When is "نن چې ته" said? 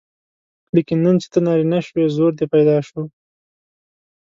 1.05-1.39